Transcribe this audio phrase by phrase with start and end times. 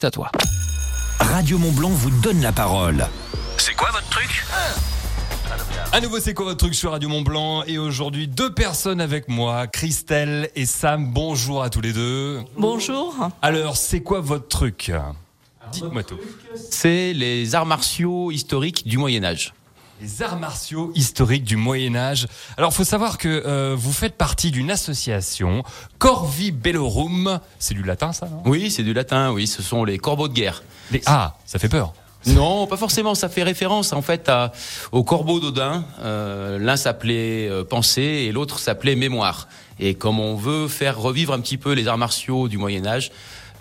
[0.00, 0.30] C'est à toi.
[1.18, 3.06] Radio Mont Blanc vous donne la parole.
[3.58, 4.46] C'est quoi votre truc?
[5.92, 7.64] À nouveau, c'est quoi votre truc sur Radio Mont Blanc?
[7.64, 11.12] Et aujourd'hui, deux personnes avec moi, Christelle et Sam.
[11.12, 12.40] Bonjour à tous les deux.
[12.56, 13.14] Bonjour.
[13.42, 14.90] Alors, c'est quoi votre truc?
[15.70, 16.18] Dites-moi tout.
[16.54, 19.52] C'est les arts martiaux historiques du Moyen Âge.
[20.00, 22.26] Les arts martiaux historiques du Moyen Âge.
[22.56, 25.62] Alors, faut savoir que euh, vous faites partie d'une association,
[25.98, 27.38] Corvi Bellorum.
[27.58, 28.42] C'est du latin, ça non?
[28.46, 30.62] Oui, c'est du latin, oui, ce sont les corbeaux de guerre.
[30.90, 31.92] Les- Ah, ça fait peur.
[32.26, 34.52] Non, pas forcément, ça fait référence en fait à,
[34.92, 35.84] aux corbeaux d'Odin.
[36.02, 39.48] Euh, L'un s'appelait euh, Pensée et l'autre s'appelait Mémoire.
[39.78, 43.10] Et comme on veut faire revivre un petit peu les arts martiaux du Moyen Âge,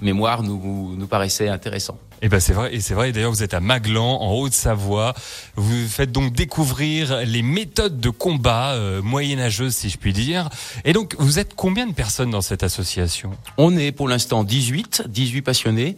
[0.01, 1.97] Mémoire nous, nous paraissait intéressant.
[2.21, 3.13] Et ben c'est vrai, et c'est vrai.
[3.13, 5.13] D'ailleurs, vous êtes à Maglan, en Haute-Savoie.
[5.55, 10.49] Vous faites donc découvrir les méthodes de combat euh, moyenâgeuses, si je puis dire.
[10.83, 13.31] Et donc, vous êtes combien de personnes dans cette association?
[13.57, 15.95] On est pour l'instant 18, 18 passionnés,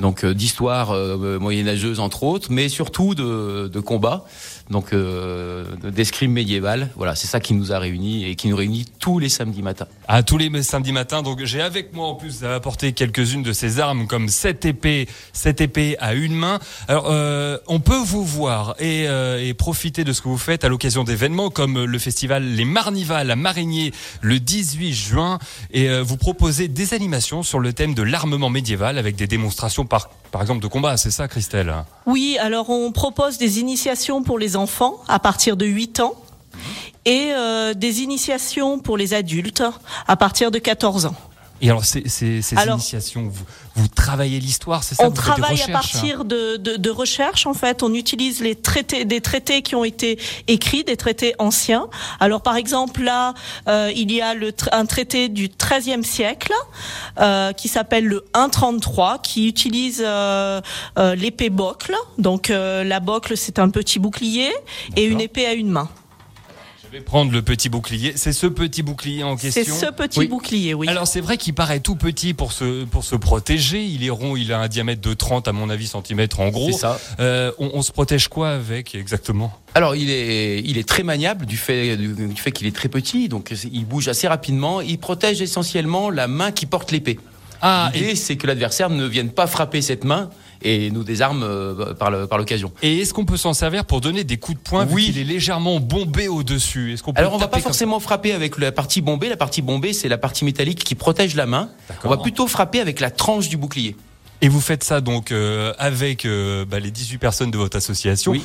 [0.00, 4.24] donc euh, d'histoire euh, moyenâgeuse entre autres, mais surtout de, de combat,
[4.70, 6.90] donc euh, d'escrime médiévale.
[6.96, 9.86] Voilà, c'est ça qui nous a réunis et qui nous réunit tous les samedis matins.
[10.08, 11.22] À tous les samedis matins.
[11.22, 15.06] Donc, j'ai avec moi en plus apporté quelques-unes de ces armes, comme cette épée,
[15.44, 16.58] cette épée à une main.
[16.88, 20.64] Alors, euh, on peut vous voir et, euh, et profiter de ce que vous faites
[20.64, 23.92] à l'occasion d'événements comme le festival Les Marnivals à Marigné
[24.22, 25.38] le 18 juin.
[25.70, 29.84] Et euh, vous proposez des animations sur le thème de l'armement médiéval avec des démonstrations
[29.84, 30.96] par, par exemple de combat.
[30.96, 31.74] C'est ça, Christelle?
[32.06, 36.14] Oui, alors on propose des initiations pour les enfants à partir de 8 ans
[37.04, 37.32] et
[37.76, 39.62] des initiations pour les adultes
[40.08, 41.16] à partir de 14 ans.
[41.64, 45.14] Et alors, ces, ces, ces Alors- initiations, vous, vous travaillez l'histoire, c'est ça On vous
[45.16, 47.82] travaille à partir de, de, de recherches en fait.
[47.82, 51.86] On utilise les traités, des traités qui ont été écrits, des traités anciens.
[52.20, 53.32] Alors par exemple là,
[53.66, 56.52] euh, il y a le, un traité du XIIIe siècle
[57.18, 60.60] euh, qui s'appelle le 133, qui utilise euh,
[61.16, 61.94] l'épée bocle.
[62.18, 64.52] Donc la bocle c'est un petit bouclier
[64.96, 65.88] et une épée à une main.
[66.94, 68.12] Je vais prendre le petit bouclier.
[68.14, 70.28] C'est ce petit bouclier en C'est question ce petit Oui.
[70.28, 70.86] bouclier, oui.
[70.86, 73.82] Alors c'est vrai qu'il paraît tout petit pour se pour se protéger.
[73.82, 76.70] Il est rond, il a un diamètre de 30 à mon avis centimètres en gros.
[76.70, 77.00] C'est ça.
[77.18, 79.52] Euh, on, on se protège quoi avec exactement?
[79.74, 82.88] Alors il est, il est très maniable du fait, du, du fait qu'il est très
[82.88, 84.80] petit, donc il bouge assez rapidement.
[84.80, 87.18] Il protège essentiellement la main qui porte l'épée.
[87.60, 90.30] Ah L'idée, c'est que l'adversaire ne vienne pas frapper cette main
[90.62, 92.72] et nous désarme euh, par l'occasion.
[92.82, 95.06] et, est-ce qu'on peut s'en servir pour donner des coups de poing Oui.
[95.06, 98.00] vu qu'il est légèrement bombé au dessus Est-ce qu'on peut Alors on va pas forcément
[98.00, 99.28] frapper avec la partie bombée.
[99.28, 101.70] La partie bombée, c'est la partie métallique qui protège la main.
[102.04, 103.96] On va plutôt frapper avec la tranche du bouclier.
[104.40, 108.32] Et vous faites ça donc euh, avec euh, bah, les 18 personnes de votre association.
[108.32, 108.42] Oui.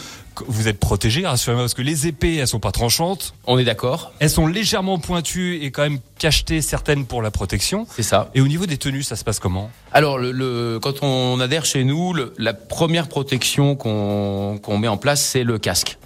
[0.48, 3.34] Vous êtes protégés, rassurez-moi, parce que les épées, elles sont pas tranchantes.
[3.46, 7.86] On est d'accord Elles sont légèrement pointues et quand même cachetées certaines pour la protection.
[7.94, 8.30] C'est ça.
[8.34, 9.70] Et au niveau des tenues, ça se passe comment?
[9.92, 14.88] Alors, le, le- quand on adhère chez nous, le- la première protection qu'on qu'on met
[14.88, 15.98] en place, c'est le casque.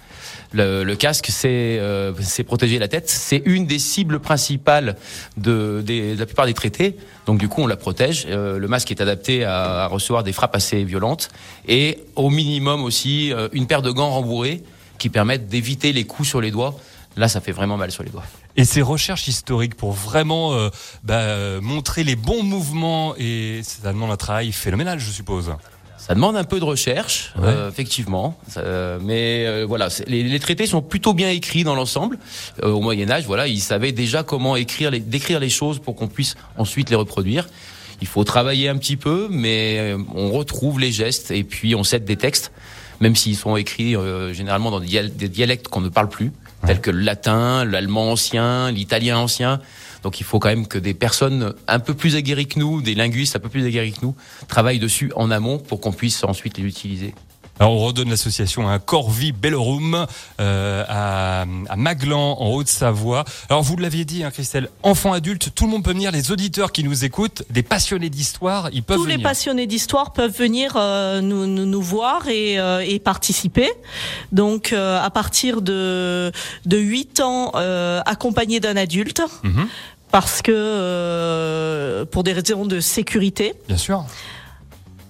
[0.52, 3.08] Le, casque, c'est euh, c'est protéger la tête.
[3.08, 4.96] C'est une des cibles principales
[5.36, 5.84] de,
[6.16, 6.96] la plupart des traités.
[7.26, 8.26] Donc, du coup, on la protège.
[8.28, 11.30] Euh, le masque est adapté à, recevoir des frappes assez violentes.
[11.66, 14.62] Et au minimum aussi, euh, une paire de gants rembourrés
[14.98, 16.78] qui permettent d'éviter les coups sur les doigts.
[17.16, 18.24] Là, ça fait vraiment mal sur les doigts.
[18.56, 20.56] Et ces recherches historiques pour vraiment
[21.02, 25.52] bah, montrer les bons mouvements et ça demande un travail phénoménal, je suppose.
[26.06, 27.44] Ça demande un peu de recherche, Ouais.
[27.48, 28.36] euh, effectivement.
[28.58, 32.18] Euh, mais euh, voilà, les, les traités sont plutôt bien écrits dans l'ensemble.
[32.62, 35.94] Euh, au Moyen Âge, voilà, ils savaient déjà comment écrire, les, décrire les choses pour
[35.96, 37.46] qu'on puisse ensuite les reproduire.
[38.02, 41.84] Il faut travailler un petit peu, mais euh, on retrouve les gestes et puis on
[41.84, 42.52] cède des textes,
[43.00, 46.32] même s'ils sont écrits euh, généralement dans des dialectes qu'on ne parle plus,
[46.66, 49.60] tels que le latin, l'allemand ancien, l'italien ancien.
[50.04, 52.94] Donc il faut quand même que des personnes un peu plus aguerries que nous, des
[52.94, 54.14] linguistes un peu plus aguerris que nous,
[54.46, 57.14] travaillent dessus en amont pour qu'on puisse ensuite les utiliser.
[57.60, 60.06] Alors on redonne l'association à Corvi Bellorum
[60.40, 63.24] euh, à, à Maglan en Haute-Savoie.
[63.48, 66.10] Alors vous l'aviez dit, hein, Christelle, enfants, adultes, tout le monde peut venir.
[66.10, 69.28] Les auditeurs qui nous écoutent, des passionnés d'histoire, ils peuvent Tous les venir.
[69.28, 73.70] passionnés d'histoire peuvent venir euh, nous, nous, nous voir et, euh, et participer.
[74.32, 76.32] Donc euh, à partir de,
[76.66, 79.68] de 8 ans, euh, accompagnés d'un adulte, Mhm,
[80.14, 83.54] parce que euh, pour des raisons de sécurité.
[83.66, 84.04] bien sûr.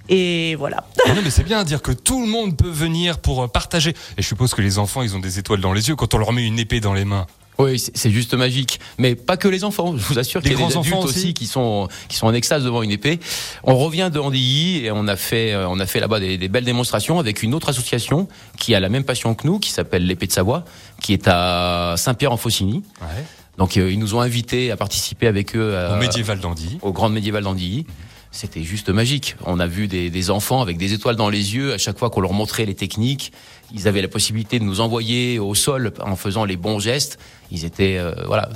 [0.08, 0.84] Et voilà.
[1.04, 3.46] Ah non, mais c'est bien de dire que tout le monde peut venir pour euh,
[3.46, 3.90] partager.
[4.16, 6.18] Et je suppose que les enfants, ils ont des étoiles dans les yeux quand on
[6.18, 7.26] leur met une épée dans les mains.
[7.58, 8.80] Oui, c'est juste magique.
[8.96, 9.94] Mais pas que les enfants.
[9.94, 11.88] Je vous assure Les qu'il y a des grands adultes enfants aussi, aussi qui sont
[12.08, 13.20] qui sont en extase devant une épée.
[13.62, 16.48] On revient de Andilly et on a fait euh, on a fait là-bas des, des
[16.48, 18.26] belles démonstrations avec une autre association
[18.58, 20.64] qui a la même passion que nous, qui s'appelle l'épée de Savoie,
[21.02, 22.82] qui est à Saint-Pierre-en-Faucigny.
[23.58, 26.78] Donc euh, ils nous ont invités à participer avec eux à- Au médiéval d'Andy.
[26.82, 27.86] au Grand Médiéval d'Andilly.
[28.32, 29.36] c'était juste magique.
[29.46, 32.10] On a vu des, des, enfants avec des étoiles dans les yeux à chaque fois
[32.10, 33.32] qu'on leur montrait les techniques.
[33.72, 37.18] Ils avaient la possibilité de nous envoyer au sol en faisant les bons gestes.
[37.52, 38.48] Ils étaient, euh, voilà,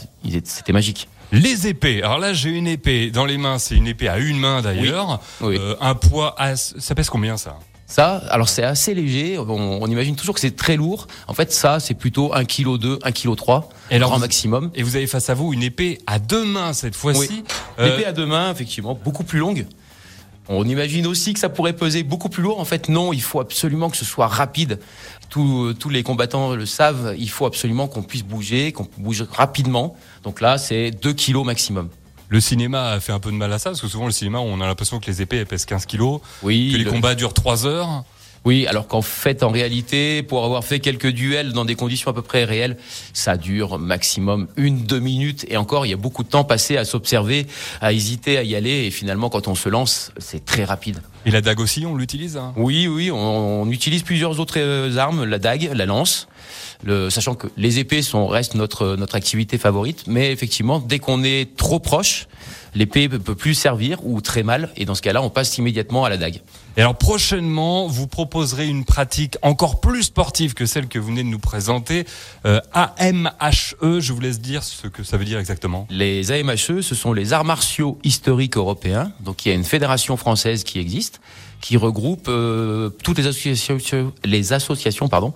[0.45, 1.09] c'était magique.
[1.31, 2.03] Les épées.
[2.03, 3.59] Alors là, j'ai une épée dans les mains.
[3.59, 5.21] C'est une épée à une main d'ailleurs.
[5.43, 5.57] Oui.
[5.59, 6.35] Euh, un poids.
[6.39, 6.57] À...
[6.57, 7.59] Ça pèse combien ça?
[7.89, 9.39] Ça, alors c'est assez léger.
[9.39, 11.09] On, on, imagine toujours que c'est très lourd.
[11.27, 14.71] En fait, ça, c'est plutôt 1 kg 2, 1 kg 3, et grand maximum.
[14.75, 17.29] Et vous avez face à vous une épée à deux mains cette fois-ci.
[17.31, 17.45] Oui.
[17.79, 17.89] Euh...
[17.89, 19.67] L'épée à deux mains, effectivement, beaucoup plus longue.
[20.51, 22.61] On imagine aussi que ça pourrait peser beaucoup plus lourd.
[22.61, 24.81] En fait, non, il faut absolument que ce soit rapide.
[25.31, 29.97] Tous, tous les combattants le savent, il faut absolument qu'on puisse bouger, qu'on bouge rapidement.
[30.25, 31.89] Donc là, c'est 2 kilos maximum.
[32.29, 34.39] Le cinéma a fait un peu de mal à ça, parce que souvent le cinéma,
[34.39, 36.91] on a l'impression que les épées elles pèsent 15 kilos, oui, que les le...
[36.91, 38.05] combats durent 3 heures.
[38.45, 42.15] Oui, alors qu'en fait, en réalité, pour avoir fait quelques duels dans des conditions à
[42.15, 42.77] peu près réelles,
[43.13, 45.45] ça dure maximum une, deux minutes.
[45.49, 47.47] Et encore, il y a beaucoup de temps passé à s'observer,
[47.81, 48.87] à hésiter, à y aller.
[48.87, 51.03] Et finalement, quand on se lance, c'est très rapide.
[51.27, 52.53] Et la dague aussi, on l'utilise hein?
[52.57, 56.29] Oui, oui, on, on, utilise plusieurs autres euh, armes, la dague, la lance.
[56.85, 61.25] Le, sachant que les épées sont restent notre notre activité favorite, mais effectivement, dès qu'on
[61.25, 62.29] est trop proche,
[62.75, 66.11] l'épée peut plus servir ou très mal, et dans ce cas-là, on passe immédiatement à
[66.11, 66.41] la dague.
[66.77, 71.25] Et alors prochainement, vous proposerez une pratique encore plus sportive que celle que vous venez
[71.25, 72.05] de nous présenter,
[72.47, 73.99] euh, AMHE.
[73.99, 75.89] Je vous laisse dire ce que ça veut dire exactement.
[75.91, 79.11] Les AMHE, ce sont les arts martiaux historiques européens.
[79.21, 81.18] Donc il y a une fédération française qui existe,
[81.61, 85.33] qui regroupe euh, toutes les associations, les associations, pardon,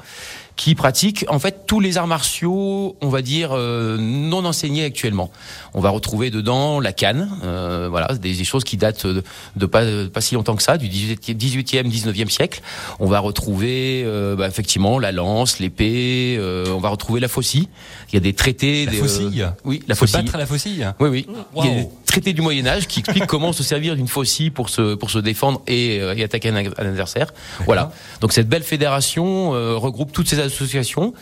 [0.57, 5.31] qui pratiquent en fait tous les arts martiaux, on va dire euh, non enseignés actuellement.
[5.75, 9.23] On va retrouver dedans la canne, euh, voilà, des, des, choses qui datent de,
[9.57, 12.61] de pas, de pas si longtemps que ça, du 18e, 18e 19e siècle.
[13.01, 16.37] On va retrouver euh, bah, effectivement la lance, l'épée.
[16.39, 17.69] euh, on va retrouver la faucille.
[18.11, 18.85] Il y a des traités.
[18.85, 19.47] La des, faucille.
[19.65, 20.21] oui, la faucille.
[20.21, 20.87] battre à la faucille.
[21.01, 21.27] Oui, oui.
[21.55, 21.93] Wow.
[22.13, 25.19] Traités du Moyen Âge qui expliquent comment se servir d'une faucille pour se pour se
[25.19, 27.33] défendre et, euh, et attaquer un, un adversaire.
[27.65, 27.91] Voilà.
[28.21, 31.15] Donc cette belle fédération euh, regroupe toutes ces associations.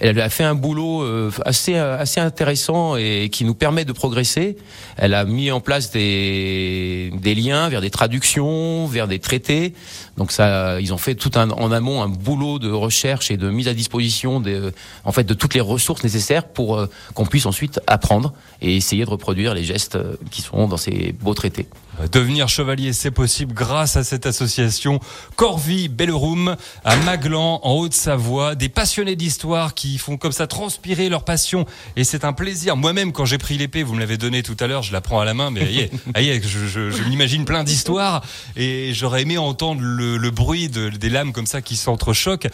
[0.00, 4.56] Elle a fait un boulot euh, assez assez intéressant et qui nous permet de progresser.
[4.96, 9.74] Elle a mis en place des des liens vers des traductions, vers des traités.
[10.16, 13.50] Donc ça, ils ont fait tout un en amont un boulot de recherche et de
[13.50, 14.70] mise à disposition des
[15.04, 19.04] en fait de toutes les ressources nécessaires pour euh, qu'on puisse ensuite apprendre et essayer
[19.04, 21.66] de reproduire les gestes euh, qui sont dans ces beaux traités.
[22.12, 25.00] Devenir chevalier, c'est possible grâce à cette association
[25.34, 28.54] Corvie Belleroum à Maglan, en Haute-Savoie.
[28.54, 31.66] Des passionnés d'histoire qui font comme ça transpirer leur passion.
[31.96, 32.76] Et c'est un plaisir.
[32.76, 35.20] Moi-même, quand j'ai pris l'épée, vous me l'avez donnée tout à l'heure, je la prends
[35.20, 38.22] à la main, mais aïe, aïe, je, je, je m'imagine plein d'histoires.
[38.56, 42.48] Et j'aurais aimé entendre le, le bruit de, des lames comme ça qui s'entrechoquent.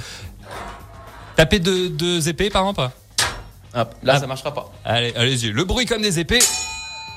[1.37, 2.91] Taper deux, deux épées, par exemple
[3.77, 4.21] Hop, là, ah.
[4.21, 4.73] ça marchera pas.
[4.85, 5.51] Allez, allez-y.
[5.51, 6.39] Le bruit comme des épées.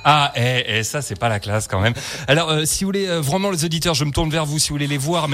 [0.09, 1.93] Ah, et, et ça, c'est pas la classe quand même.
[2.29, 4.69] Alors, euh, si vous voulez, euh, vraiment les auditeurs, je me tourne vers vous si
[4.69, 5.25] vous voulez les voir.